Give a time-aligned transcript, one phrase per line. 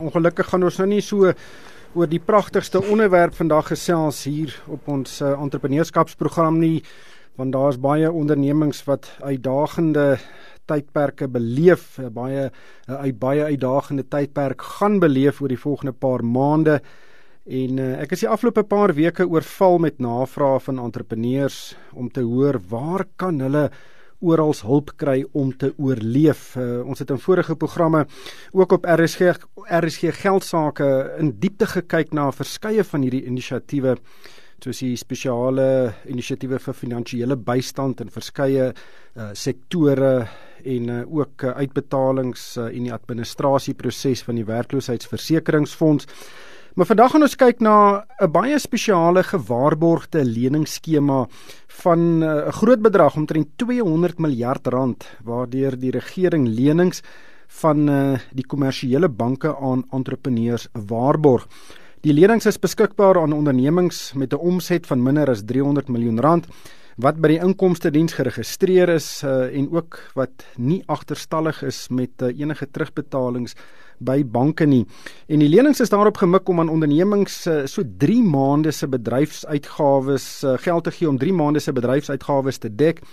[0.00, 1.28] Ongelukkig gaan ons nou nie so
[1.92, 6.78] oor die pragtigste onderwerp vandag gesels hier op ons uh, entrepreneurskapsprogram nie
[7.36, 10.14] want daar's baie ondernemings wat uitdagende
[10.70, 16.24] tydperke beleef, uh, baie uh, uit baie uitdagende tydperk gaan beleef oor die volgende paar
[16.24, 16.78] maande.
[17.44, 22.24] En uh, ek is die afgelope paar weke oorval met navrae van entrepreneurs om te
[22.24, 23.68] hoor waar kan hulle
[24.20, 26.56] oral hulp kry om te oorleef.
[26.56, 28.06] Uh, ons het in vorige programme
[28.52, 29.34] ook op RSG
[29.70, 33.96] RSG geldsaake in diepte gekyk na verskeie van hierdie inisiatiewe
[34.60, 40.12] soos die spesiale inisiatiewe vir finansiële bystand in verskeie uh, sektore
[40.68, 46.08] en uh, ook uh, uitbetalings uh, en die administrasieproses van die werkloosheidsversekeringsfonds.
[46.80, 51.28] Maar vandag gaan ons kyk na 'n baie spesiale gewaarborgde leningsskema
[51.82, 57.02] van eh, 'n uh, groot bedrag omtrent 200 miljard rand waardeur die regering lenings
[57.48, 61.46] van uh, die kommersiële banke aan entrepreneurs waarborg.
[62.00, 66.46] Die lenings is beskikbaar aan ondernemings met 'n omset van minder as 300 miljoen rand
[66.96, 72.22] wat by die inkomste diens geregistreer is uh, en ook wat nie agterstallig is met
[72.22, 73.54] uh, enige terugbetalings
[74.00, 74.84] by banke nie.
[75.28, 80.30] En die lenings is daarop gemik om aan ondernemings uh, so 3 maande se bedryfsuitgawes
[80.44, 83.04] uh, geld te gee om 3 maande se bedryfsuitgawes te dek.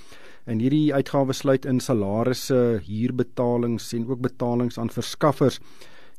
[0.47, 5.59] En hierdie uitgawes sluit in salarisse, huurbetalings en ook betalings aan verskaffers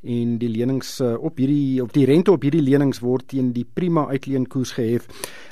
[0.03, 3.65] en die lenings uh, op hierdie op die rente op hierdie lenings word teen die
[3.67, 5.09] prima uitleenkoers gehef.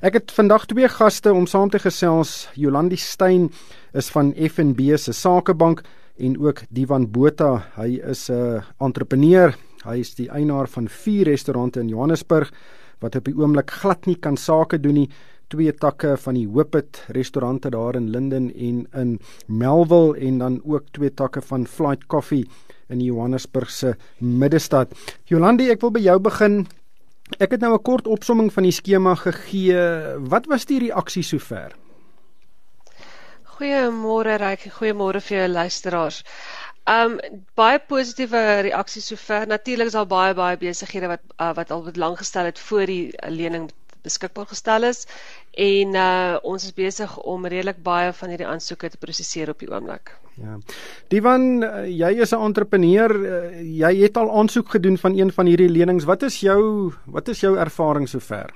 [0.06, 2.46] Ek het vandag twee gaste om saam te gesels.
[2.54, 3.50] Jolandi Steyn
[3.92, 5.82] is van FNB se Sakebank
[6.18, 7.66] en ook Divan Botha.
[7.76, 9.54] Hy is 'n entrepreneur.
[9.84, 12.52] Hy is die eienaar van 4 restaurante in Johannesburg
[13.00, 15.10] wat op die oomblik glad nie kan sake doen nie.
[15.48, 20.82] Twee takke van die Hopet restaurante daar in Linden en in Melville en dan ook
[20.90, 22.46] twee takke van Flight Coffee
[22.88, 24.92] in Johannesburg se middestad.
[25.24, 26.66] Jolandi, ek wil by jou begin.
[27.38, 30.18] Ek het nou 'n kort opsomming van die skema gegee.
[30.18, 31.85] Wat was die reaksie sover?
[33.56, 36.18] Goeiemôre Ryk, goeiemôre vir jou luisteraars.
[36.92, 37.14] Um
[37.56, 39.46] baie positiewe reaksies sover.
[39.48, 42.84] Natuurlik is daar baie baie besighede wat uh, wat al wat lank gestel het voor
[42.86, 43.70] die lening
[44.04, 45.06] beskikbaar gestel is
[45.68, 49.70] en uh ons is besig om redelik baie van hierdie aansoeke te prosesseer op die
[49.72, 50.12] oomblik.
[50.36, 50.58] Ja.
[51.08, 53.16] Divan, uh, jy is 'n entrepreneur.
[53.64, 56.04] Jy het al aansoek gedoen van een van hierdie lenings.
[56.04, 58.52] Wat is jou wat is jou ervaring sover?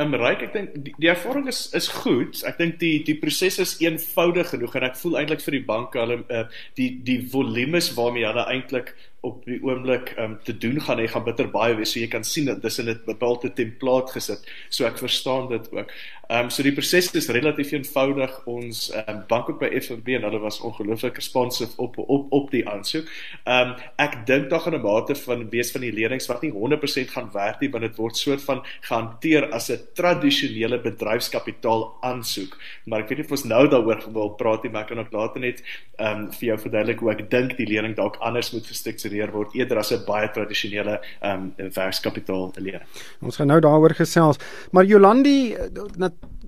[0.00, 2.40] Um Ryk, ek dink die, die ervaring is is goed.
[2.48, 6.00] Ek dink die die proses is eenvoudig genoeg en ek voel eintlik vir die banke
[6.00, 6.46] hulle uh,
[6.80, 11.24] die die volumes waarmee hulle eintlik op die oomblik um, te doen gaan hy gaan
[11.24, 14.86] bitter baie wees so jy kan sien dat dis in 'n bepaalde template gesit so
[14.86, 15.92] ek verstaan dit ook.
[16.30, 18.34] Ehm um, so die proses is relatief eenvoudig.
[18.46, 22.50] Ons ehm um, bank ook by FNB en hulle was ongelooflik responsive op op op
[22.50, 23.08] die aansoek.
[23.44, 26.52] Ehm um, ek dink daar gaan 'n mate van wees van die lenings wat nie
[26.52, 32.56] 100% gaan werk nie want dit word soort van gehanteer as 'n tradisionele bedryfskapitaal aansoek.
[32.84, 35.12] Maar ek weet nie of ons nou daaroor wil praat nie, maar ek kan ook
[35.12, 35.62] later net
[35.98, 39.32] ehm um, vir jou verduidelik hoe ek dink die lening dalk anders moet gestruktureer gekonsidereer
[39.32, 42.82] word eerder as 'n baie tradisionele ehm um, werkskapitaal lening.
[43.22, 44.38] Ons gaan nou daaroor gesels.
[44.72, 45.56] Maar Jolandi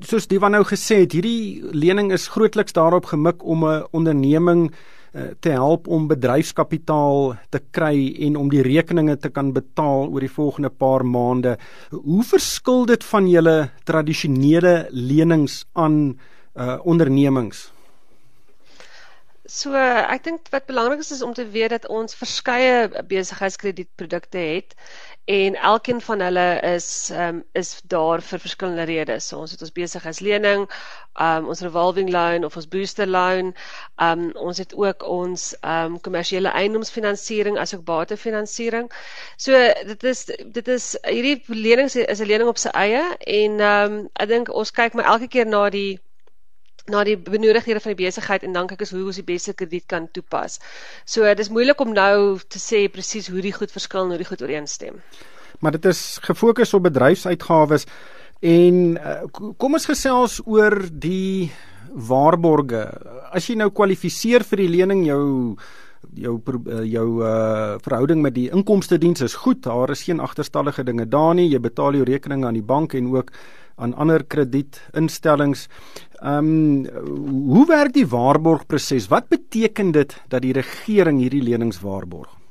[0.01, 4.73] soos die wat nou gesê het, hierdie lening is grootliks daarop gemik om 'n onderneming
[5.15, 10.21] eh, te help om bedryfskapitaal te kry en om die rekeninge te kan betaal oor
[10.21, 11.59] die volgende paar maande.
[11.91, 16.19] Hoe verskil dit van julle tradisionele lenings aan
[16.55, 17.72] uh ondernemings?
[19.51, 24.75] So ek dink wat belangrik is is om te weet dat ons verskeie besigheidskredietprodukte het
[25.25, 29.27] en elkeen van hulle is um, is daar vir verskillende redes.
[29.27, 30.69] So ons het ons besigheidslening,
[31.27, 33.51] um, ons revolving loan of ons booster loan.
[33.99, 38.93] Um, ons het ook ons um, kommersiële eiendomsfinansiering asook batefinansiering.
[39.37, 39.59] So
[39.91, 40.25] dit is
[40.61, 43.05] dit is hierdie lening is 'n lening op sy eie
[43.43, 45.99] en um, ek dink ons kyk maar elke keer na die
[46.91, 49.87] na die benodigdhede van die besigheid en dan kyk ons hoe ons die beste krediet
[49.91, 50.59] kan toepas.
[51.05, 54.23] So dit is moeilik om nou te sê presies hoe die goed verskil en hoe
[54.23, 54.99] die goed ooreenstem.
[55.63, 57.87] Maar dit is gefokus op bedryfsuitgawes
[58.43, 61.53] en uh, kom ons gesels oor die
[61.93, 62.83] waarborge.
[63.31, 65.23] As jy nou kwalifiseer vir die lening jou
[66.19, 69.63] jou eh, jou uh verhouding met die inkomste diens is goed.
[69.63, 71.49] Daar is geen agterstallige dinge daar nie.
[71.49, 73.31] Jy betaal jou rekeninge aan die bank en ook
[73.77, 75.69] aan ander kredietinstellings.
[76.23, 76.87] Ehm um,
[77.53, 79.09] hoe werk die waarborgproses?
[79.09, 82.42] Wat beteken dit dat die regering hierdie lenings waarborg?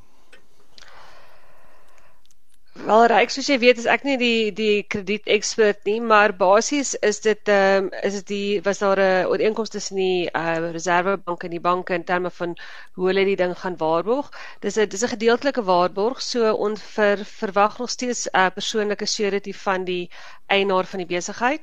[2.82, 6.96] Wel reg soos jy weet is ek nie die die krediet ekspert nie, maar basies
[7.10, 11.44] is dit ehm um, is dit die was daar 'n ooreenkoms tussen die uh, Reservebank
[11.46, 12.56] en die banke in terme van
[12.98, 14.32] hoe hulle die ding gaan waarborg.
[14.66, 19.06] Dis 'n dis 'n gedeeltelike waarborg, so ons ver, verwag nog steeds 'n uh, persoonlike
[19.06, 20.10] surety van die
[20.48, 21.62] eienaar van die besigheid.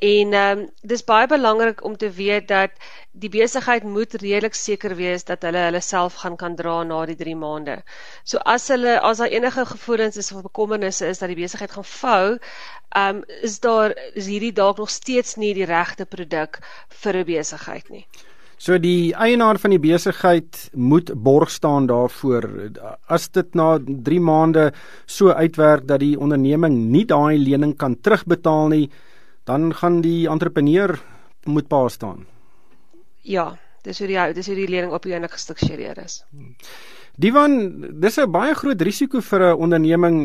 [0.00, 2.70] En ehm um, dis baie belangrik om te weet dat
[3.12, 7.16] die besigheid moet redelik seker wees dat hulle hulle self gaan kan dra na die
[7.20, 7.74] 3 maande.
[8.24, 11.84] So as hulle as daar enige gevoelens is of bekommernisse is dat die besigheid gaan
[11.84, 12.38] vou,
[12.96, 16.62] ehm um, is daar is hierdie dalk nog steeds nie die regte produk
[17.02, 18.06] vir 'n besigheid nie.
[18.56, 22.48] So die eienaar van die besigheid moet borg staan daarvoor
[23.06, 24.72] as dit na 3 maande
[25.06, 28.90] so uitwerk dat die onderneming nie daai lening kan terugbetaal nie,
[29.50, 30.94] dan gaan die entrepreneur
[31.44, 32.26] moet pa staan.
[33.26, 33.52] Ja,
[33.82, 36.22] dis hoe die dis hoe die lening op die einde gestruktureer is.
[37.20, 37.52] Divan,
[38.00, 40.16] dis 'n baie groot risiko vir 'n onderneming.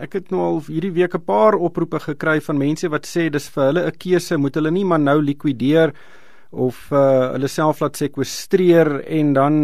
[0.00, 3.48] Ek het nou al hierdie week 'n paar oproepe gekry van mense wat sê dis
[3.48, 5.92] vir hulle 'n keuse, moet hulle nie maar nou likwideer
[6.50, 9.54] of uh, hulle self laat sekwestreer en dan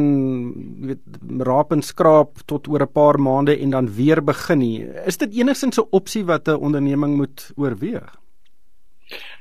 [0.81, 1.01] weet
[1.39, 4.85] raap en skraap tot oor 'n paar maande en dan weer begin nie.
[5.07, 8.24] Is dit enigstens 'n opsie wat 'n onderneming moet oorweeg?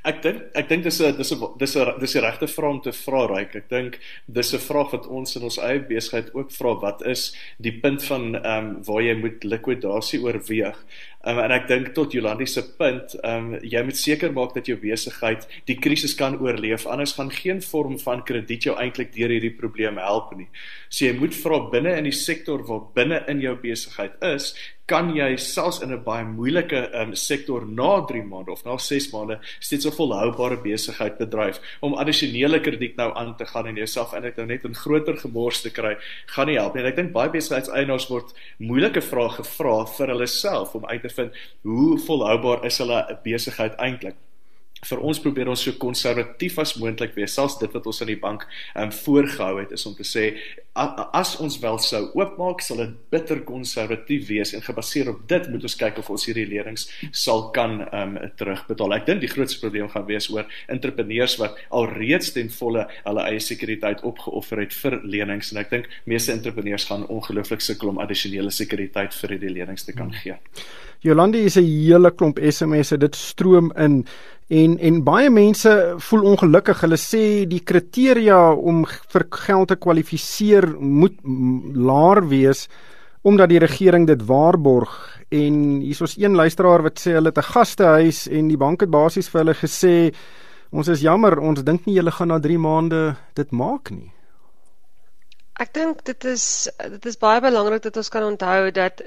[0.04, 2.82] Ek dink ek dink dis 'n dis 'n dis 'n dis die regte vraag om
[2.82, 3.56] te vra ryk.
[3.56, 7.34] Ek dink dis 'n vraag wat ons in ons eie besigheid ook vra wat is
[7.58, 10.78] die punt van ehm um, waar jy moet likwidasie oorweeg.
[11.24, 14.76] Um, en ek dink tot Jolandi se punt, um, jy moet seker maak dat jou
[14.82, 16.84] besigheid die krisis kan oorleef.
[16.84, 20.50] Anders gaan geen vorm van krediet jou eintlik deur hierdie probleem help nie.
[20.90, 24.52] So jy moet vra binne in die sektor waar binne in jou besigheid is,
[24.86, 29.12] kan jy selfs in 'n baie moeilike um, sektor na 3 maande of na 6
[29.14, 34.14] maande steeds 'n volhoubare besigheid bedryf om addisionele krediet nou aan te gaan en jouself
[34.14, 35.96] eintlik nou net in groter gemors te kry,
[36.28, 36.84] gaan nie help nie.
[36.84, 41.10] En ek dink baie besigheidseienaars word moeilike vrae gevra vir hulle self om uit te
[41.14, 44.16] vind hoe volhoubaar is hulle besigheid eintlik
[44.90, 48.20] vir ons probeer ons so konservatief as moontlik wees selfs dit wat ons aan die
[48.20, 48.46] bank
[48.76, 50.26] ehm um, voorgehou het is om te sê
[50.74, 55.68] as ons wel sou oopmaak sal dit bitter konservatief wees en gebaseer op dit moet
[55.70, 58.96] ons kyk of ons hierdie lenings sal kan ehm um, terugbetaal.
[58.98, 63.42] Ek dink die grootste probleem gaan wees oor entrepreneurs wat alreeds ten volle hulle eie
[63.44, 68.52] sekuriteit opgeoffer het vir lenings en ek dink meeste entrepreneurs gaan ongelooflik sukkel om addisionele
[68.52, 70.40] sekuriteit vir hierdie lenings te kan gee.
[71.04, 74.06] Jolandi is 'n hele klomp SMS'e, dit stroom in
[74.54, 75.72] en en baie mense
[76.08, 76.84] voel ongelukkig.
[76.86, 82.68] Hulle sê die kriteria om vir geld te kwalifiseer moet laer wees
[83.24, 84.96] omdat die regering dit waarborg.
[85.32, 88.92] En hier's ons een luisteraar wat sê hulle het 'n gastehuis en die bank het
[88.92, 90.14] basies vir hulle gesê
[90.72, 94.12] ons is jammer, ons dink nie julle gaan na 3 maande dit maak nie.
[95.60, 99.02] Ek dink dit is dit is baie belangrik dat ons kan onthou dat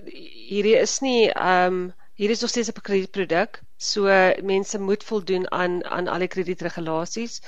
[0.49, 3.61] hierdie is nie ehm um, hierdie is nog steeds 'n kredietproduk.
[3.77, 4.03] So
[4.43, 7.41] mense moet voldoen aan aan al die kredietregulasies.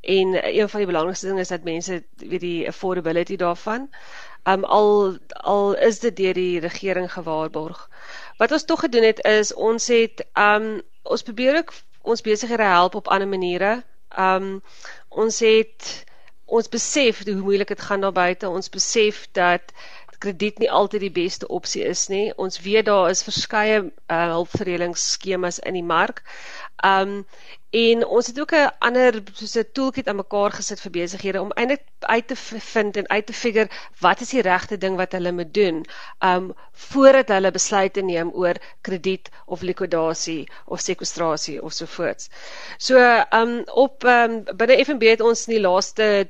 [0.00, 3.90] En een van die belangrikste dinge is dat mense weet die affordability daarvan.
[4.44, 7.90] Um, al al is dit deur die regering gewaarborg.
[8.36, 11.72] Wat ons tog gedoen het is ons het um, ons probeer ook
[12.02, 13.82] ons besighede help op ander maniere.
[14.18, 14.62] Um,
[15.08, 16.04] ons het
[16.44, 18.48] ons besef hoe moeilik dit gaan daar buite.
[18.48, 19.72] Ons besef dat
[20.24, 22.26] krediet nie altyd die beste opsie is nie.
[22.40, 26.22] Ons weet daar is verskeie uh, hulpverleningsskemas in die mark.
[26.84, 27.26] Um
[27.74, 31.50] en ons het ook 'n ander soos 'n toolkit aan mekaar gesit vir besighede om
[31.60, 32.36] eintlik uit te
[32.72, 33.68] vind en uit te figure
[34.00, 35.84] wat is die regte ding wat hulle moet doen
[36.30, 42.28] um voordat hulle besluite neem oor krediet of likwidasie of sekwestrasie of so voorts.
[42.78, 46.28] So um op um binne FNB het ons in die laaste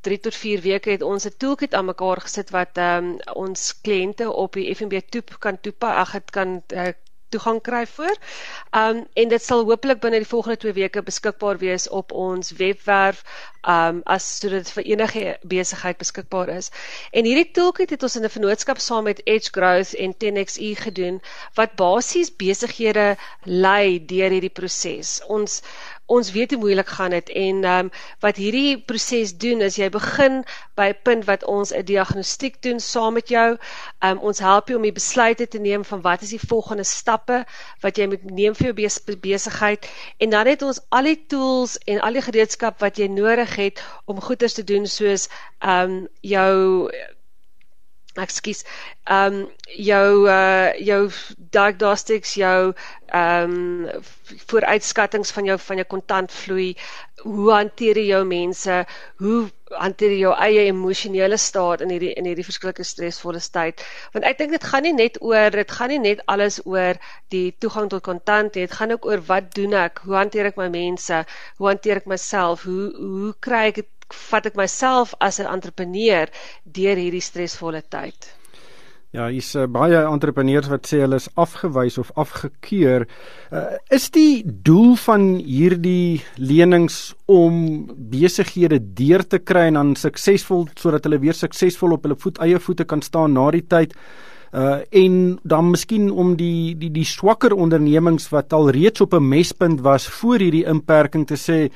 [0.00, 4.32] 3 tot 4 weke het ons 'n toolkit aan mekaar gesit wat um ons kliënte
[4.32, 6.92] op die FNB toep kan toepas, ag dit kan uh,
[7.34, 8.16] toegang kry voor.
[8.76, 13.24] Um en dit sal hopelik binne die volgende 2 weke beskikbaar wees op ons webwerf
[13.68, 16.70] um as sodat vir enige besigheid beskikbaar is.
[17.12, 21.20] En hierdie toolkit het ons in 'n vennootskap saam met Edge Growth en 10XE gedoen
[21.54, 25.20] wat basies besighede lei deur hierdie proses.
[25.26, 25.62] Ons
[26.10, 27.90] ons weet hoe moeilik gaan dit en ehm um,
[28.24, 30.40] wat hierdie proses doen is jy begin
[30.78, 33.48] by 'n punt wat ons 'n diagnostiek doen saam met jou.
[33.54, 36.84] Ehm um, ons help jou om die besluite te neem van wat is die volgende
[36.84, 37.44] stappe
[37.80, 42.00] wat jy moet neem vir jou besigheid en dan het ons al die tools en
[42.00, 46.90] al die gereedskap wat jy nodig het om goeders te doen soos ehm um, jou
[48.18, 48.64] ekskuus.
[49.06, 52.72] Ehm um, jou uh jou diagnostics jou
[53.06, 54.02] ehm um,
[54.46, 56.74] vooruitskattings van jou van jou kontantvloei
[57.22, 58.76] hoe hanteer jy jou mense?
[59.20, 59.40] Hoe
[59.70, 63.84] hanteer jy jou eie emosionele staat in hierdie in hierdie verskillike stresvolle tyd?
[64.14, 66.98] Want ek dink dit gaan nie net oor dit gaan nie net alles oor
[67.34, 68.66] die toegang tot kontant nie.
[68.66, 70.02] Dit gaan ook oor wat doen ek?
[70.06, 71.24] Hoe hanteer ek my mense?
[71.58, 72.64] Hoe hanteer ek myself?
[72.68, 76.28] Hoe hoe kry ek vat ek myself as 'n entrepreneur
[76.64, 78.40] deur hierdie stresvolle tyd.
[79.10, 83.08] Ja, hier's uh, baie entrepreneurs wat sê hulle is afgewys of afgekeur.
[83.50, 90.68] Uh, is die doel van hierdie lenings om besighede deur te kry en dan suksesvol
[90.78, 93.98] sodat hulle weer suksesvol op hulle voet eie voete kan staan na die tyd?
[94.54, 99.28] Uh en dan miskien om die die die swakker ondernemings wat al reeds op 'n
[99.28, 101.70] mespunt was voor hierdie inperking te sê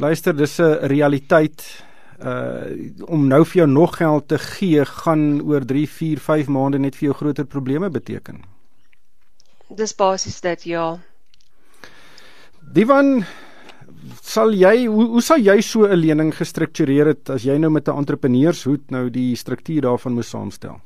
[0.00, 1.84] Luister, dis 'n realiteit
[2.24, 2.64] uh
[3.06, 6.96] om nou vir jou nog geld te gee gaan oor 3, 4, 5 maande net
[6.96, 8.42] vir jou groter probleme beteken.
[9.76, 10.98] Dis basies dit, ja.
[12.72, 13.24] Divan
[14.22, 17.88] sal jy hoe, hoe sal jy so 'n lening gestruktureer het as jy nou met
[17.88, 20.80] 'n entrepreneurshoed nou die struktuur daarvan moet saamstel?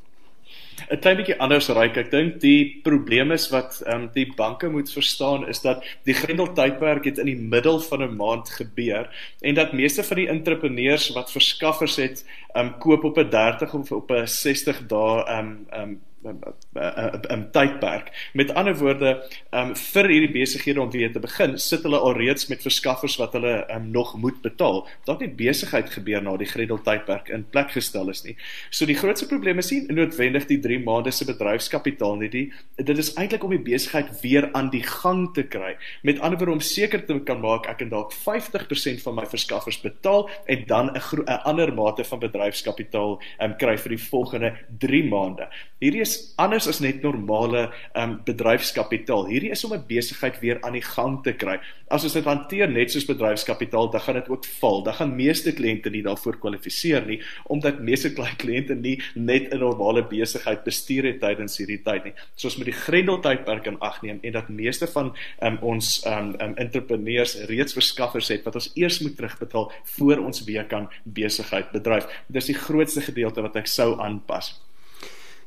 [0.91, 1.97] 'n klein bietjie anders ryk.
[1.97, 6.15] Ek dink die probleem is wat ehm um, die banke moet verstaan is dat die
[6.15, 9.09] Grendel tydperk het in die middel van 'n maand gebeur
[9.41, 13.75] en dat meeste van die entrepreneurs wat verskaffers het, ehm um, koop op 'n 30
[13.75, 18.31] of op 'n 60 dae ehm um, ehm um, 'n tydperk.
[18.33, 22.63] Met ander woorde, um vir hierdie besighede om weer te begin, sit hulle alreeds met
[22.63, 24.87] verskaffers wat hulle um nog moet betaal.
[25.05, 28.37] Daar het besigheid gebeur na die Gredel tydperk in plek gestel is nie.
[28.71, 32.29] So die grootste probleem is nie noodwendig die 3 maande se bedryfskapitaal nie.
[32.29, 35.77] Die, dit is eintlik om die besigheid weer aan die gang te kry.
[36.03, 39.81] Met ander woorde om seker te kan maak ek en dalk 50% van my verskaffers
[39.83, 45.05] betaal en dan 'n 'n ander mate van bedryfskapitaal um kry vir die volgende 3
[45.05, 45.49] maande.
[45.81, 47.69] Hierdie is anders as net normale
[47.99, 49.29] um bedryfskapitaal.
[49.31, 51.61] Hierdie is om 'n besigheid weer aan die gang te kry.
[51.89, 54.83] As ons dit hanteer net soos bedryfskapitaal, dan gaan dit ook val.
[54.83, 59.59] Dan gaan meeste kliënte nie daarvoor kwalifiseer nie omdat meeste klein kliënte nie net 'n
[59.59, 62.15] normale besigheid bestuur het tydens hierdie tyd nie.
[62.37, 66.07] So ons moet die Grendel tydperk in ag neem en dat meeste van um ons
[66.07, 70.89] um, um entrepreneurs reeds verskaffers het wat ons eers moet terugbetaal voor ons weer kan
[71.05, 72.07] besigheid bedryf.
[72.27, 74.55] Dis die grootste gedeelte wat ek sou aanpas.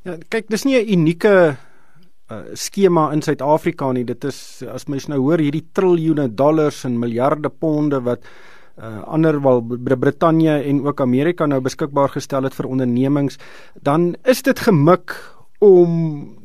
[0.08, 1.58] Ja, kyk, dis nie 'n unieke
[2.32, 4.06] uh, skema in Suid-Afrika nie.
[4.08, 8.24] Dit is as mens nou hoor hierdie triljoene dollars en miljarde ponde wat
[8.80, 9.60] uh, ander wel
[10.00, 13.36] Brittanje en ook Amerika nou beskikbaar gestel het vir ondernemings,
[13.84, 15.12] dan is dit gemik
[15.60, 16.40] om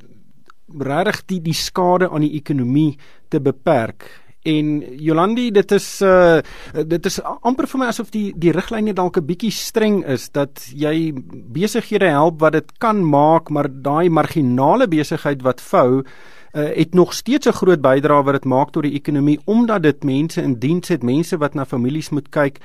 [0.67, 2.99] regtig die die skade aan die ekonomie
[3.31, 4.11] te beperk
[4.43, 6.41] En Jolandi, dit is uh
[6.75, 10.67] dit is amper vir my asof die die riglyne dalk 'n bietjie streng is dat
[10.75, 11.13] jy
[11.55, 17.15] besighede help wat dit kan maak, maar daai marginale besigheid wat vou uh het nog
[17.15, 20.89] steeds 'n groot bydrae wat dit maak tot die ekonomie omdat dit mense in diens
[20.89, 22.59] het, mense wat na families moet kyk.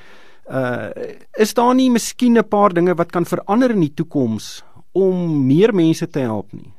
[0.50, 0.90] Uh
[1.38, 5.74] is daar nie miskien 'n paar dinge wat kan verander in die toekoms om meer
[5.76, 6.77] mense te help nie?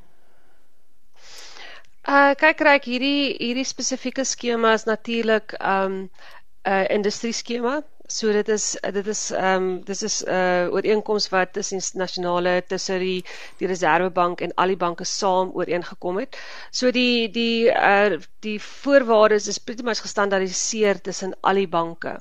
[2.08, 7.72] Uh kyk reik hierdie hierdie spesifieke skema is natuurlik um 'n uh, industrie skema.
[8.16, 8.64] So dit is
[8.96, 13.24] dit is um dis is 'n uh, ooreenkoms wat tussen nasionale tussen die
[13.58, 16.40] die Reserwebank en al die banke saam ooreengekom het.
[16.70, 22.16] So die die uh die voorwaardes is pretty much gestandaardiseer tussen al die banke.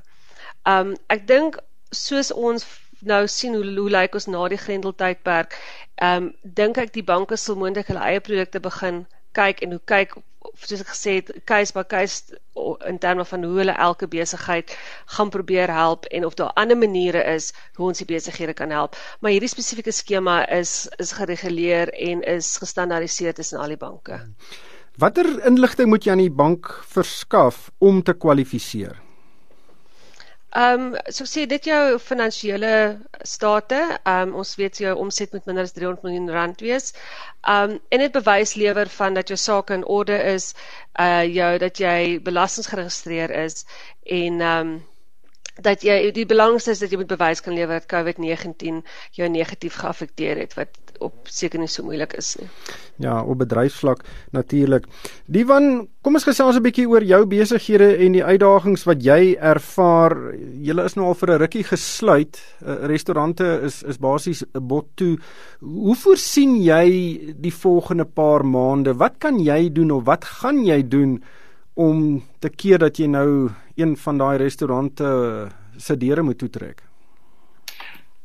[0.65, 2.67] Um ek dink soos ons
[3.00, 5.56] nou sien hoe hoe lyk ons na die Grendeltydperk,
[6.01, 9.06] um dink ek die banke sal moontlik hulle eie produkte begin
[9.38, 10.17] kyk en hoe kyk
[10.56, 12.38] soos ek gesê het case by case
[12.89, 14.74] in terme van hoe hulle elke besigheid
[15.17, 18.96] gaan probeer help en of daar ander maniere is hoe ons die besighede kan help.
[19.20, 24.22] Maar hierdie spesifieke skema is is gereguleer en is gestandaardiseer tussen al die banke.
[24.98, 28.98] Watter inligting moet jy aan die bank verskaf om te kwalifiseer
[30.56, 32.74] Ehm um, so sê dit jou finansiële
[33.22, 33.80] state.
[34.04, 36.94] Ehm um, ons weet jou omset moet minder as 300 miljoen rand wees.
[37.42, 40.54] Ehm um, en dit bewys lewer van dat jou saak in orde is,
[41.00, 43.66] uh jou dat jy belastinggeregistreer is
[44.04, 44.86] en ehm um,
[45.62, 48.82] dat jy die belangrikste is dat jy moet bewys kan lewer dat COVID-19
[49.18, 52.48] jou negatief geaffekteer het wat op seker nie so moeilik is nie.
[53.04, 54.88] Ja, op bedryfsvlak natuurlik.
[55.25, 60.34] Divan, kom ons gesels 'n bietjie oor jou besighede en die uitdagings wat jy ervaar.
[60.62, 62.39] Julle is nou al vir 'n rukkie gesluit.
[62.66, 65.18] Uh, restaurante is is basies 'n bot toe.
[65.60, 68.98] Hoe voorsien jy die volgende paar maande?
[68.98, 71.24] Wat kan jy doen of wat gaan jy doen
[71.75, 76.87] om te keer dat jy nou een van daai restaurante se deure moet toetrek?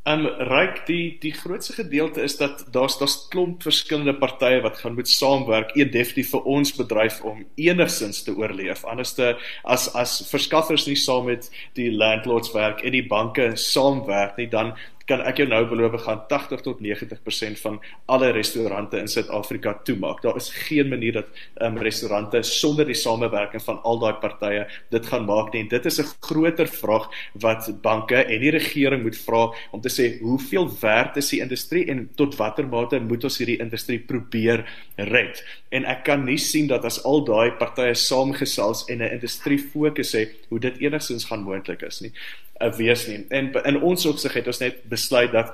[0.03, 4.97] Um ryk die die grootste gedeelte is dat daar's daar's klomp verskillende partye wat gaan
[4.99, 8.83] moet saamwerk, een definitief vir ons bedryf om enigsins te oorleef.
[8.83, 11.47] Anderste as as verskaffers nie saam met
[11.79, 14.75] die landlords werk en die banke saamwerk nie, dan
[15.13, 17.79] kan ek jou nou beloof gaan 80 tot 90% van
[18.13, 20.23] alle restaurante in Suid-Afrika toemaak.
[20.25, 21.29] Daar is geen manier dat
[21.61, 24.65] um, restaurante sonder die samewerking van al daai partye
[24.95, 25.65] dit gaan maak nie.
[25.67, 29.93] En dit is 'n groter vraag wat banke en die regering moet vra om te
[29.93, 34.65] sê hoeveel werd is die industrie en tot watter mate moet ons hierdie industrie probeer
[34.97, 35.45] red?
[35.71, 40.15] En ek kan nie sien dat as al daai partye saamgesels en 'n industrie fokus
[40.15, 42.13] hê hoe dit enigstens gaan moontlik is nie.
[42.63, 43.25] 'n wees nie.
[43.29, 45.53] En in ons opsig het ons net besluit dat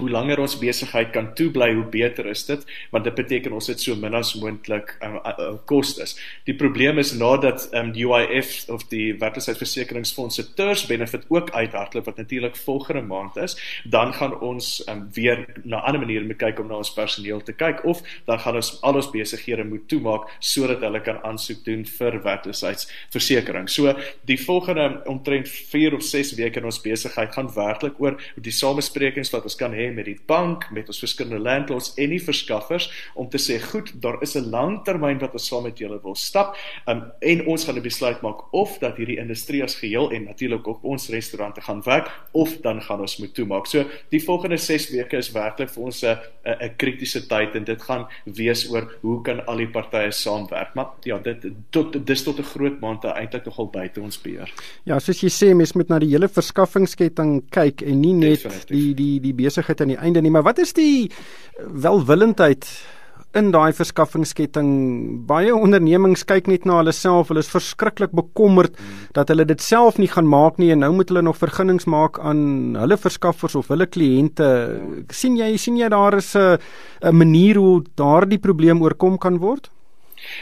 [0.00, 3.80] hoe langer ons besigheid kan toebly, hoe beter is dit, want dit beteken ons het
[3.82, 6.16] so min as moontlik um, uh, uh, kostes.
[6.48, 12.20] Die probleem is nadat um, UIF of die werkloosheidversekeringsfonds se TERS benefit ook uithardloop wat
[12.22, 16.70] natuurlik volgende maand is, dan gaan ons um, weer na ander maniere moet kyk om
[16.70, 20.82] na ons personeel te kyk of dan gaan ons al ons besighede moet toemaak sodat
[20.86, 23.68] hulle kan aansoek doen vir werkloosheidsversekering.
[23.70, 23.94] So
[24.28, 29.32] die volgende omtrent 4 of 6 weke in ons besigheid gaan werklik oor die samesprekings
[29.34, 33.28] wat ons kan hê met die bank, met ons verskillende landlords en die verskaffers om
[33.28, 36.56] te sê goed, daar is 'n langtermyn wat ons saam met julle wil stap.
[36.86, 40.68] Um, en ons gaan 'n besluit maak of dat hierdie industrie as geheel en natuurlik
[40.68, 43.66] ook ons restaurante gaan werk of dan gaan ons moet toemaak.
[43.66, 47.82] So die volgende 6 weke is werklik vir ons 'n 'n kritiese tyd en dit
[47.82, 50.74] gaan wees oor hoe kan al die partye saamwerk.
[50.74, 54.52] Maar ja, dit tot dis tot 'n groot mate eintlik nogal buite ons beheer.
[54.84, 58.66] Ja, soos jy sê, mens moet na die hele verskaffingsketting kyk en nie net Definitief.
[58.66, 61.10] die die die besigheid besigheid aan die einde nie, maar wat is die
[61.58, 62.66] welwillendheid
[63.32, 65.26] in daai verskaffingsketting?
[65.26, 69.10] Baie ondernemings kyk net na hulle self, hulle is verskriklik bekommerd hmm.
[69.14, 72.18] dat hulle dit self nie gaan maak nie en nou moet hulle nog vergunnings maak
[72.18, 74.48] aan hulle verskaffers of hulle kliënte.
[75.10, 76.58] sien jy sien jy daar is 'n
[77.02, 79.70] 'n manier hoe daardie probleem oorkom kan word?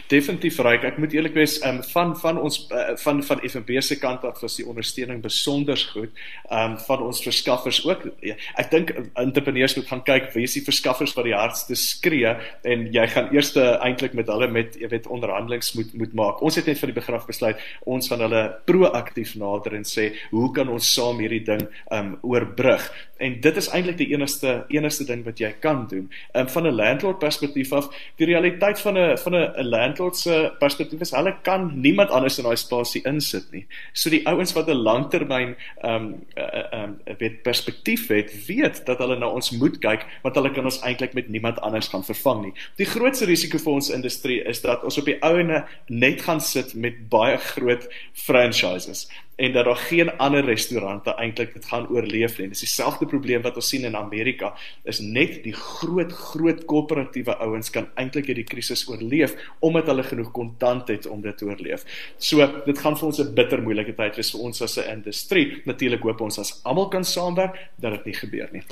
[0.09, 0.85] Definitief ryk.
[0.89, 4.41] Ek moet eerlik wees, um, van van ons uh, van van FNB se kant af
[4.45, 6.13] was die ondersteuning besonder goed.
[6.51, 8.07] Um van ons verskaffers ook.
[8.25, 12.35] Ja, ek dink entrepreneurs moet gaan kyk wie is die verskaffers wat die hardste skree
[12.69, 16.43] en jy gaan eers eintlik met hulle met jy weet onderhandelings moet moet maak.
[16.45, 20.51] Ons het net vir die begraf besluit ons gaan hulle proaktief nader en sê hoe
[20.55, 22.89] kan ons saam hierdie ding um oorbrug?
[23.19, 26.07] En dit is eintlik die enigste enigste ding wat jy kan doen.
[26.39, 31.01] Um van 'n landlord perspektief af, die realiteit van 'n van 'n landlord se perspektief
[31.01, 33.67] is hulle kan niemand anders in daai spasie insit nie.
[33.93, 38.87] So die ouens wat 'n langtermyn ehm um, ehm uh, um, weet perspektief het, weet
[38.87, 42.05] dat hulle na ons moet kyk want hulle kan ons eintlik met niemand anders gaan
[42.05, 42.53] vervang nie.
[42.77, 46.75] Die grootste risiko vir ons industrie is dat ons op die ouene net gaan sit
[46.75, 52.49] met baie groot franchises en dat daar geen ander restaurante eintlik dit gaan oorleef nie.
[52.51, 54.51] Dis dieselfde probleem wat ons sien in Amerika.
[54.83, 60.33] Is net die groot groot korporatiewe ouens kan eintlik hierdie krisis oorleef omdat hulle genoeg
[60.35, 61.87] kontant het om dit te oorleef.
[62.19, 65.63] So, dit gaan vir ons 'n bitter moeilike tyd wees vir ons as 'n industrie.
[65.65, 68.63] Natuurlik hoop ons as almal kan saamwerk dat dit nie gebeur nie.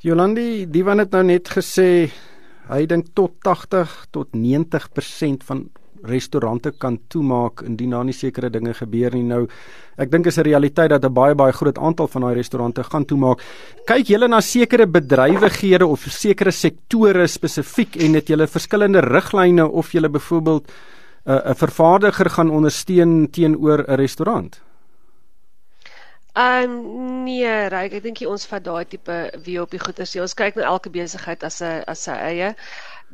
[0.00, 2.10] Jolandi, die wat het nou net gesê
[2.68, 5.70] hy dink tot 80 tot 90% van
[6.06, 9.22] restaurante kan toemaak indien daar nie sekere dinge gebeur nie.
[9.22, 9.46] Nou
[9.96, 13.04] ek dink is 'n realiteit dat 'n baie baie groot aantal van daai restaurante gaan
[13.04, 13.40] toemaak.
[13.86, 19.92] Kyk julle na sekere bedrywighede of sekere sektore spesifiek en het julle verskillende riglyne of
[19.92, 20.64] julle byvoorbeeld
[21.26, 24.63] 'n uh, 'n vervaardiger gaan ondersteun teenoor 'n restaurant?
[26.42, 30.16] Ehm um, nee, Ryk, ek dink ons vat daai tipe wie op die goeders.
[30.24, 32.54] Ons kyk na elke besigheid as 'n as sy eie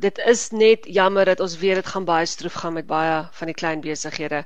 [0.01, 3.49] dit is net jammer dat ons weer dit gaan baie stroef gaan met baie van
[3.51, 4.39] die klein besighede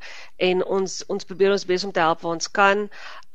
[0.48, 2.84] en ons ons probeer ons bes om te help waar ons kan.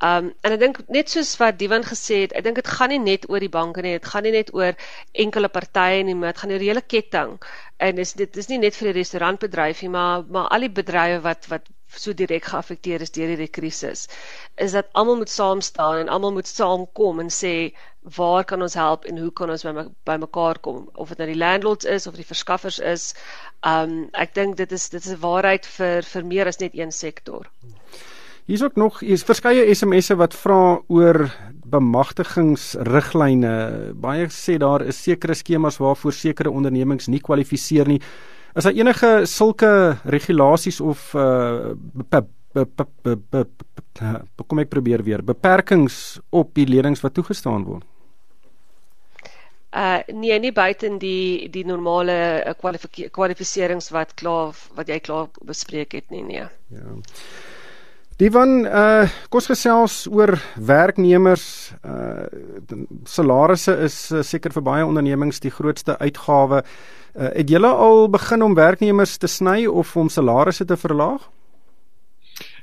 [0.09, 3.01] Um en ek dink net soos wat Diwan gesê het, ek dink dit gaan nie
[3.01, 4.77] net oor die banke nie, dit gaan nie net oor
[5.25, 7.37] enkele partye nie, maar dit gaan oor die hele ketting.
[7.81, 11.21] En dis dit is nie net vir die restaurantbedryf nie, maar maar al die bedrywe
[11.25, 14.07] wat wat so direk geaffekteer is deur hierdie krisis
[14.55, 18.73] is dat almal moet saam staan en almal moet saamkom en sê waar kan ons
[18.73, 20.89] help en hoe kan ons by, by mekaar kom?
[20.93, 23.13] Of dit nou die landlords is of die verskaffers is
[23.67, 26.91] um ek dink dit is dit is 'n waarheid vir vir meer as net een
[26.91, 27.45] sektor.
[28.45, 31.31] Hier's ook nog hier's verskeie SMS'e wat vra oor
[31.65, 33.93] bemagtigingsriglyne.
[33.93, 38.01] Baie sê daar is sekere skemas waarvoor sekere ondernemings nie kwalifiseer nie
[38.55, 41.71] Is daar enige sulke regulasies of uh
[44.47, 47.85] kom ek probeer weer beperkings op die lenings wat toegestaan word?
[49.71, 52.55] Uh nee, nie buiten die die normale
[53.11, 56.43] kwalifiserings wat klaar wat jy klaar bespreek het nie, nee.
[56.75, 56.97] Ja.
[58.21, 62.27] Die van uh kos gesels oor werknemers uh
[63.09, 66.61] salarisse is uh, seker vir baie ondernemings die grootste uitgawe.
[66.61, 71.25] Uh, het julle al begin om werknemers te sny of om salarisse te verlaag?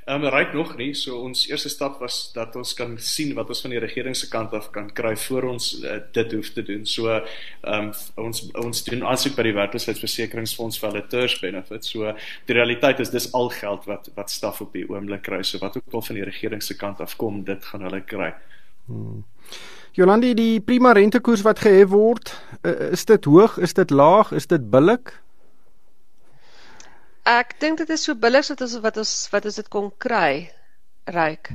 [0.09, 0.93] Ehm um, ryk nog nie.
[0.97, 4.29] So ons eerste stap was dat ons kan sien wat ons van die regering se
[4.29, 6.85] kant af kan kry voor ons uh, dit hoef te doen.
[6.85, 11.85] So ehm um, ons ons doen aansoek by die werkloosheidsversekeringsfonds vir hulle terms benefit.
[11.85, 12.15] So
[12.49, 15.43] die realiteit is dis al geld wat wat staf op die oomblik kry.
[15.43, 18.33] So wat ook al van die regering se kant af kom, dit gaan hulle kry.
[18.89, 19.21] Hmm.
[19.93, 24.49] Jolandi, die prima rentekoers wat gehef word, uh, is dit hoog, is dit laag, is
[24.49, 25.19] dit billik?
[27.25, 30.51] Ek dink dit is so billik so as wat ons wat ons dit kon kry
[31.05, 31.51] ryk.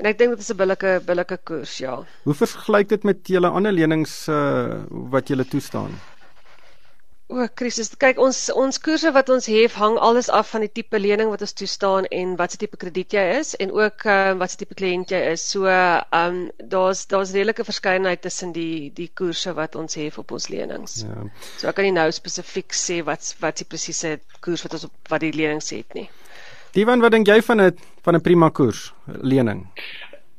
[0.00, 2.04] En ek dink dit is 'n billike billike koers, ja.
[2.24, 5.92] Hoe vergelyk dit met julle ander lenings uh, wat julle toestaan?
[7.32, 7.88] O, krisis.
[7.96, 11.40] Kyk, ons ons koerse wat ons hef hang alles af van die tipe lening wat
[11.46, 14.76] ons toestaan en wat se tipe krediet jy is en ook uh, wat se tipe
[14.76, 15.44] kliënt jy is.
[15.54, 16.42] So, ehm um,
[16.74, 20.98] daar's daar's redelike verskeidenheid tussen die die koerse wat ons hef op ons lenings.
[21.06, 21.24] Ja.
[21.56, 25.14] So ek kan nie nou spesifiek sê wat wat die presiese koers wat ons op
[25.14, 26.10] wat die lenings het nie.
[26.76, 27.72] Divan, wat dink jy van 'n
[28.04, 29.64] van 'n prima koers lening?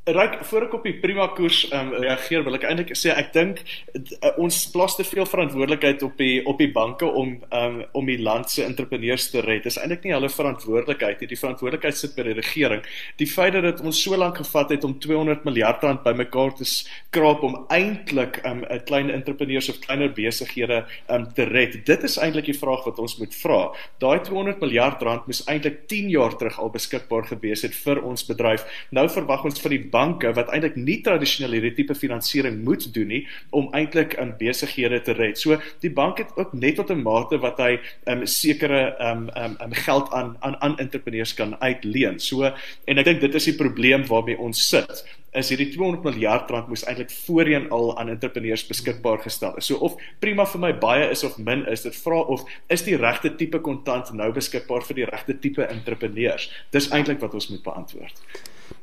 [0.03, 3.61] Ryk voor ek op die prima koers um, reageer wil ek eintlik sê ek dink
[3.95, 8.17] uh, ons plaas te veel verantwoordelikheid op die op die banke om um, om die
[8.19, 9.63] land se entrepreneurs te red.
[9.63, 11.29] Dis eintlik nie hulle verantwoordelikheid nie.
[11.31, 12.81] Die verantwoordelikheid sit by die regering.
[13.21, 16.67] Die feit dat dit ons so lank gevat het om 200 miljard rand bymekaar te
[16.67, 21.79] skraap om eintlik 'n um, klein entrepreneurs of kleiner besighede um, te red.
[21.87, 23.71] Dit is eintlik die vraag wat ons moet vra.
[24.03, 28.27] Daai 200 miljard rand moes eintlik 10 jaar terug al beskikbaar gewees het vir ons
[28.27, 28.67] bedryf.
[28.91, 33.11] Nou verwag ons van die banke wat eintlik nie tradisioneel hierdie tipe finansiering moet doen
[33.13, 35.39] nie om eintlik in besighede te red.
[35.39, 39.29] So die bank het ook net tot 'n mate wat hy 'n um, sekere um,
[39.37, 42.19] um, um, geld aan aan aan entrepreneurs kan uitleen.
[42.19, 42.43] So
[42.85, 46.69] en ek dink dit is die probleem waarmee ons sit is hierdie 200 miljard rand
[46.69, 49.69] moes eintlik voorheen al aan entrepreneurs beskikbaar gestel is.
[49.69, 52.97] So of prima vir my baie is of min is, dit vra of is die
[53.01, 56.51] regte tipe kontant nou beskikbaar vir die regte tipe entrepreneurs.
[56.75, 58.21] Dis eintlik wat ons moet beantwoord.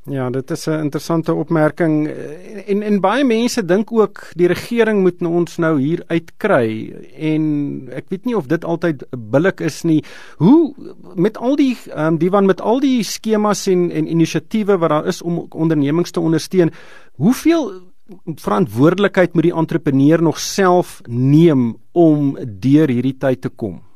[0.09, 2.09] Ja, dit is 'n interessante opmerking
[2.67, 8.09] en en baie mense dink ook die regering moet ons nou hier uitkry en ek
[8.09, 10.05] weet nie of dit altyd billik is nie.
[10.37, 10.75] Hoe
[11.15, 15.07] met al die um, die van met al die skemas en en inisiatiewe wat daar
[15.07, 16.73] is om ondernemings te ondersteun,
[17.17, 17.73] hoeveel
[18.25, 23.90] verantwoordelikheid moet die entrepreneur nog self neem om deur hierdie tyd te kom?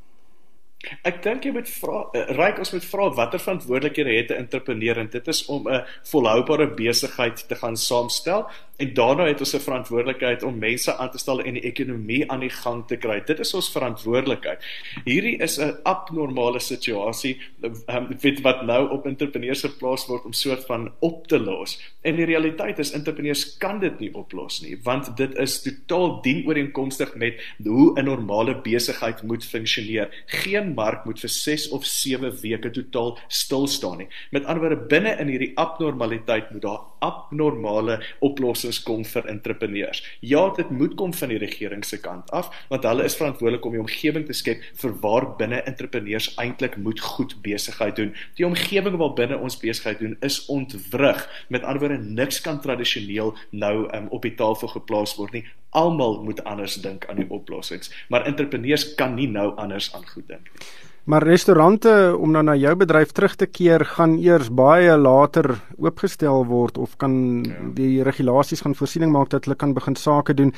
[1.02, 4.98] Ek dink jy moet vra uh, ryk ons moet vra watter verantwoordelikhede het 'n entrepreneur
[4.98, 9.60] en dit is om 'n volhoubare besigheid te gaan saamstel En daarna het ons 'n
[9.60, 13.22] verantwoordelikheid om mense aan te stel en die ekonomie aan die gang te kry.
[13.24, 14.64] Dit is ons verantwoordelikheid.
[15.04, 18.08] Hierdie is 'n abnormale situasie um,
[18.42, 21.93] wat nou op entrepreneurs geplaas word om soort van op te los.
[22.04, 27.14] En die realiteit is entrepreneurs kan dit nie oplos nie, want dit is totaal dienooreenkomstig
[27.16, 30.12] met hoe 'n normale besigheid moet funksioneer.
[30.26, 34.08] Geen mark moet vir 6 of 7 weke totaal stil staan nie.
[34.30, 40.02] Met ander woorde, binne in hierdie abnormaliteit moet daar abnormale oplossings kom vir entrepreneurs.
[40.24, 43.76] Ja, dit moet kom van die regering se kant af, want hulle is verantwoordelik om
[43.76, 48.14] die omgewing te skep vir waar binne entrepreneurs eintlik moet goed besigheid doen.
[48.38, 51.26] Die omgewing waar binne ons besigheid doen is ontwrig.
[51.48, 55.44] Met ander woorde, niks kan tradisioneel nou um, op die tafel geplaas word nie.
[55.74, 60.28] Almal moet anders dink aan die oplossings, maar entrepreneurs kan nie nou anders aan goed
[60.30, 60.92] dink nie.
[61.04, 66.46] Maar restaurante om nou na jou bedryf terug te keer gaan eers baie later oopgestel
[66.48, 67.58] word of kan ja.
[67.76, 70.54] die regulasies gaan voorsiening maak dat hulle kan begin sake doen.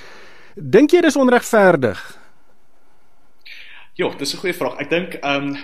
[0.54, 1.98] Dink jy dis onregverdig?
[3.98, 4.78] Ja, dis 'n goeie vraag.
[4.78, 5.56] Ek dink ehm um,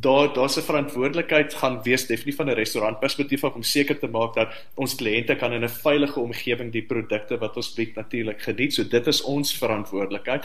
[0.00, 4.48] daar daar's 'n verantwoordelikheid gaan wees definitief van 'n restaurantperspektief om seker te maak dat
[4.74, 8.74] ons kliënte kan in 'n veilige omgewing die produkte wat ons bied natuurlik geniet.
[8.74, 10.44] So dit is ons verantwoordelikheid.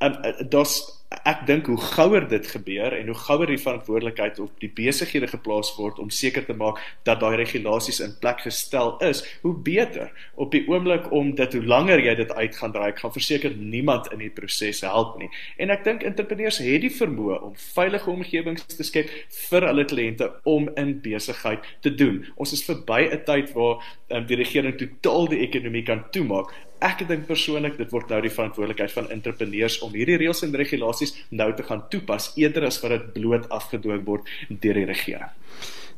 [0.00, 0.16] Um,
[0.48, 5.26] daar's ek dink hoe gouer dit gebeur en hoe gouer die verantwoordelikheid op die besighede
[5.28, 10.12] geplaas word om seker te maak dat daai regulasies in plek gestel is, hoe beter.
[10.38, 14.06] Op die oomblik om dit hoe langer jy dit uit gaan draai, gaan verseker niemand
[14.14, 15.28] in die proses help nie.
[15.58, 19.10] En ek dink entrepreneurs het die vermoë om veilige omgewings te skep
[19.50, 22.22] vir hulle kliënte om in besigheid te doen.
[22.38, 23.82] Ons is verby 'n tyd waar
[24.14, 28.32] um, die regering totaal die ekonomie kan toemaak ek dink persoonlik dit word nou die
[28.32, 32.96] verantwoordelikheid van entrepreneurs om hierdie reëls en regulasies nou te gaan toepas eerder as wat
[32.96, 35.28] dit bloot afgedwing word deur die regering.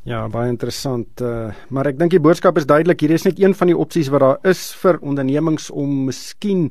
[0.03, 1.21] Ja, baie interessant.
[1.23, 2.99] Uh, maar ek dink die boodskap is duidelik.
[2.99, 6.67] Hier is net een van die opsies wat daar is vir ondernemings om miskien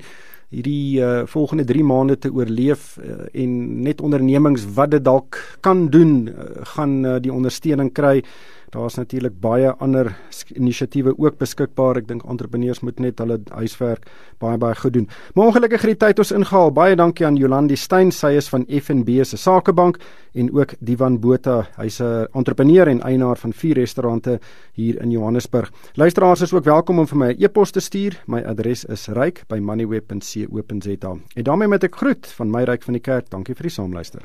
[0.53, 3.53] hierdie uh, volgende 3 maande te oorleef uh, en
[3.87, 8.19] net ondernemings wat dit dalk kan doen, uh, gaan uh, die ondersteuning kry
[8.73, 10.09] Daar's natuurlik baie ander
[10.57, 11.99] inisiatiewe ook beskikbaar.
[12.01, 14.09] Ek dink entrepreneurs moet net hulle huiswerk
[14.41, 15.09] baie baie goed doen.
[15.35, 16.73] Maar ongelukkig het die tyd ons ingehaal.
[16.73, 20.01] Baie dankie aan Jolandi Steyn, sy is van FNB se Sakebank
[20.33, 24.41] en ook Divan Botha, hy's 'n entrepreneur en eienaar van vier restaurante
[24.73, 25.71] hier in Johannesburg.
[25.95, 28.23] Luisteraars is ook welkom om vir my 'n e e-pos te stuur.
[28.27, 31.17] My adres is ryk@moneyweb.co.za.
[31.35, 33.31] En daarmee met ek groet van my ryk van die kerk.
[33.31, 34.23] Dankie vir die saamluister.